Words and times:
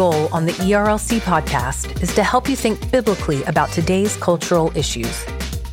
goal 0.00 0.32
on 0.32 0.46
the 0.46 0.52
ERLC 0.52 1.20
podcast 1.20 2.02
is 2.02 2.14
to 2.14 2.24
help 2.24 2.48
you 2.48 2.56
think 2.56 2.90
biblically 2.90 3.42
about 3.44 3.70
today's 3.70 4.16
cultural 4.16 4.74
issues. 4.74 5.26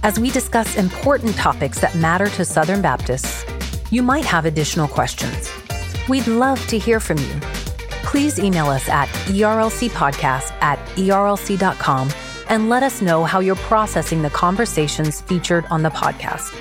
As 0.03 0.19
we 0.19 0.29
discuss 0.31 0.75
important 0.75 1.33
topics 1.37 1.79
that 1.79 1.95
matter 1.95 2.27
to 2.31 2.43
Southern 2.43 2.81
Baptists, 2.81 3.45
you 3.89 4.03
might 4.03 4.25
have 4.25 4.43
additional 4.43 4.89
questions. 4.89 5.49
We'd 6.09 6.27
love 6.27 6.59
to 6.67 6.77
hear 6.77 6.99
from 6.99 7.19
you. 7.19 7.35
Please 8.03 8.37
email 8.37 8.65
us 8.65 8.89
at 8.89 9.07
erlcpodcast 9.29 10.51
at 10.61 10.77
erlc.com 10.97 12.09
and 12.49 12.67
let 12.67 12.83
us 12.83 13.01
know 13.01 13.23
how 13.23 13.39
you're 13.39 13.63
processing 13.71 14.23
the 14.23 14.29
conversations 14.29 15.21
featured 15.21 15.63
on 15.69 15.83
the 15.83 15.89
podcast. 15.89 16.51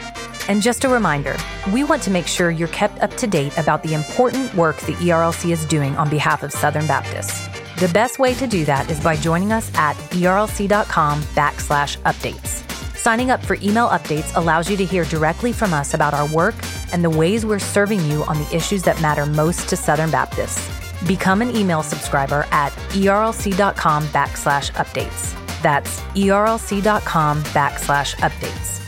And 0.48 0.62
just 0.62 0.84
a 0.84 0.88
reminder, 0.88 1.36
we 1.72 1.82
want 1.82 2.04
to 2.04 2.12
make 2.12 2.28
sure 2.28 2.52
you're 2.52 2.68
kept 2.68 3.02
up 3.02 3.16
to 3.16 3.26
date 3.26 3.58
about 3.58 3.82
the 3.82 3.94
important 3.94 4.54
work 4.54 4.78
the 4.82 4.92
ERLC 4.92 5.50
is 5.50 5.64
doing 5.64 5.96
on 5.96 6.08
behalf 6.08 6.44
of 6.44 6.52
Southern 6.52 6.86
Baptists. 6.86 7.55
The 7.76 7.88
best 7.88 8.18
way 8.18 8.32
to 8.36 8.46
do 8.46 8.64
that 8.64 8.90
is 8.90 8.98
by 9.00 9.16
joining 9.16 9.52
us 9.52 9.70
at 9.74 9.96
erlc.com 10.12 11.20
backslash 11.34 11.98
updates. 12.04 12.62
Signing 12.96 13.30
up 13.30 13.44
for 13.44 13.56
email 13.56 13.88
updates 13.88 14.34
allows 14.34 14.70
you 14.70 14.78
to 14.78 14.84
hear 14.86 15.04
directly 15.04 15.52
from 15.52 15.74
us 15.74 15.92
about 15.92 16.14
our 16.14 16.26
work 16.28 16.54
and 16.94 17.04
the 17.04 17.10
ways 17.10 17.44
we're 17.44 17.58
serving 17.58 18.02
you 18.06 18.24
on 18.24 18.38
the 18.38 18.56
issues 18.56 18.82
that 18.84 18.98
matter 19.02 19.26
most 19.26 19.68
to 19.68 19.76
Southern 19.76 20.10
Baptists. 20.10 20.66
Become 21.06 21.42
an 21.42 21.54
email 21.54 21.82
subscriber 21.82 22.46
at 22.50 22.72
erlc.com 22.94 24.04
backslash 24.06 24.72
updates. 24.72 25.34
That's 25.60 26.00
erlc.com 26.16 27.42
backslash 27.42 28.16
updates. 28.16 28.80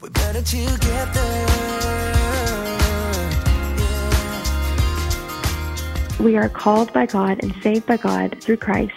We're 0.00 0.10
better 0.10 0.42
together. 0.42 1.97
We 6.18 6.36
are 6.36 6.48
called 6.48 6.92
by 6.92 7.06
God 7.06 7.42
and 7.42 7.54
saved 7.62 7.86
by 7.86 7.96
God 7.96 8.40
through 8.40 8.56
Christ, 8.56 8.94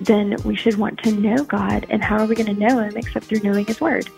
then 0.00 0.36
we 0.44 0.56
should 0.56 0.78
want 0.78 0.98
to 1.04 1.12
know 1.12 1.44
God. 1.44 1.86
And 1.90 2.02
how 2.02 2.18
are 2.18 2.26
we 2.26 2.34
going 2.34 2.54
to 2.54 2.60
know 2.60 2.78
Him 2.78 2.96
except 2.96 3.26
through 3.26 3.40
knowing 3.40 3.66
His 3.66 3.80
Word? 3.80 4.08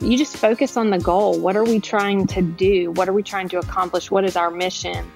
You 0.00 0.16
just 0.16 0.36
focus 0.36 0.76
on 0.76 0.90
the 0.90 0.98
goal. 0.98 1.38
What 1.38 1.56
are 1.56 1.64
we 1.64 1.80
trying 1.80 2.26
to 2.28 2.42
do? 2.42 2.90
What 2.92 3.08
are 3.08 3.12
we 3.12 3.22
trying 3.22 3.48
to 3.50 3.58
accomplish? 3.58 4.10
What 4.10 4.24
is 4.24 4.36
our 4.36 4.50
mission? 4.50 5.10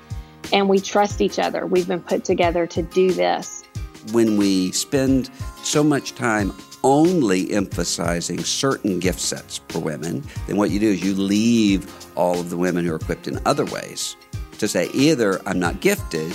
And 0.52 0.69
we 0.69 0.78
trust 0.80 1.20
each 1.20 1.39
other. 1.39 1.66
We've 1.66 1.89
been 1.89 2.02
put 2.02 2.24
together 2.24 2.66
to 2.66 2.83
do 2.83 3.12
this. 3.12 3.64
When 4.12 4.36
we 4.36 4.72
spend 4.72 5.30
so 5.62 5.83
much 5.83 6.14
time 6.14 6.52
only 6.84 7.50
emphasizing 7.52 8.44
certain 8.44 8.98
gift 8.98 9.20
sets 9.20 9.61
for 9.69 9.80
women, 9.80 10.22
then 10.46 10.56
what 10.56 10.70
you 10.70 10.78
do 10.78 10.91
is 10.91 11.02
you 11.02 11.14
leave 11.14 11.92
all 12.16 12.39
of 12.39 12.50
the 12.50 12.56
women 12.56 12.84
who 12.84 12.92
are 12.92 12.96
equipped 12.96 13.27
in 13.27 13.41
other 13.44 13.64
ways 13.66 14.16
to 14.58 14.69
say 14.69 14.89
either 14.92 15.41
I'm 15.46 15.58
not 15.58 15.80
gifted 15.80 16.33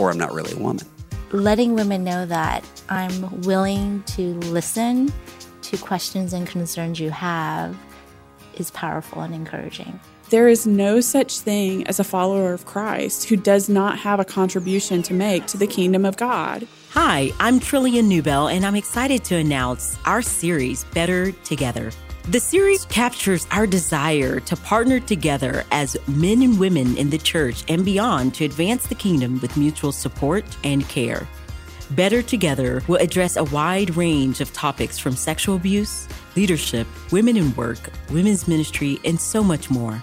or 0.00 0.10
I'm 0.10 0.18
not 0.18 0.32
really 0.32 0.52
a 0.52 0.58
woman. 0.58 0.86
Letting 1.30 1.74
women 1.74 2.02
know 2.02 2.26
that 2.26 2.64
I'm 2.88 3.42
willing 3.42 4.02
to 4.14 4.34
listen 4.50 5.12
to 5.62 5.76
questions 5.76 6.32
and 6.32 6.46
concerns 6.46 6.98
you 6.98 7.10
have 7.10 7.76
is 8.54 8.70
powerful 8.70 9.22
and 9.22 9.34
encouraging. 9.34 10.00
There 10.30 10.48
is 10.48 10.66
no 10.66 11.00
such 11.00 11.40
thing 11.40 11.86
as 11.86 12.00
a 12.00 12.04
follower 12.04 12.52
of 12.52 12.64
Christ 12.64 13.28
who 13.28 13.36
does 13.36 13.68
not 13.68 13.98
have 13.98 14.20
a 14.20 14.24
contribution 14.24 15.02
to 15.02 15.14
make 15.14 15.46
to 15.46 15.56
the 15.56 15.66
kingdom 15.66 16.04
of 16.04 16.16
God. 16.16 16.66
Hi, 16.90 17.30
I'm 17.38 17.60
Trillia 17.60 18.02
Newbell, 18.02 18.48
and 18.48 18.64
I'm 18.64 18.76
excited 18.76 19.24
to 19.24 19.36
announce 19.36 19.96
our 20.04 20.22
series, 20.22 20.84
Better 20.84 21.32
Together. 21.32 21.92
The 22.28 22.38
series 22.38 22.84
captures 22.84 23.46
our 23.50 23.66
desire 23.66 24.38
to 24.40 24.56
partner 24.56 25.00
together 25.00 25.64
as 25.72 25.96
men 26.06 26.42
and 26.42 26.60
women 26.60 26.96
in 26.96 27.10
the 27.10 27.18
church 27.18 27.64
and 27.66 27.84
beyond 27.84 28.34
to 28.34 28.44
advance 28.44 28.86
the 28.86 28.94
kingdom 28.94 29.40
with 29.40 29.56
mutual 29.56 29.90
support 29.90 30.44
and 30.62 30.86
care. 30.88 31.26
Better 31.92 32.22
Together 32.22 32.84
will 32.86 32.98
address 32.98 33.36
a 33.36 33.44
wide 33.44 33.96
range 33.96 34.40
of 34.40 34.52
topics 34.52 34.96
from 34.96 35.16
sexual 35.16 35.56
abuse, 35.56 36.06
leadership, 36.36 36.86
women 37.10 37.36
in 37.36 37.52
work, 37.56 37.90
women's 38.10 38.46
ministry, 38.46 39.00
and 39.04 39.20
so 39.20 39.42
much 39.42 39.70
more. 39.70 40.00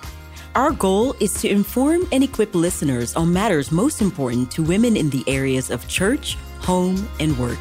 Our 0.55 0.71
goal 0.71 1.15
is 1.21 1.33
to 1.41 1.47
inform 1.47 2.07
and 2.11 2.23
equip 2.23 2.53
listeners 2.55 3.15
on 3.15 3.31
matters 3.31 3.71
most 3.71 4.01
important 4.01 4.51
to 4.51 4.63
women 4.63 4.97
in 4.97 5.11
the 5.11 5.23
areas 5.27 5.69
of 5.69 5.87
church, 5.87 6.35
home, 6.59 7.07
and 7.21 7.37
work. 7.37 7.59